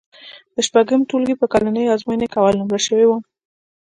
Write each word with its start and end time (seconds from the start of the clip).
د 0.53 0.55
شپږم 0.67 1.01
ټولګي 1.09 1.35
په 1.37 1.45
کلنۍ 1.53 1.83
ازموینه 1.93 2.25
کې 2.31 2.37
اول 2.39 2.55
نومره 2.59 2.79
شوی 2.87 3.05
وم. 3.07 3.21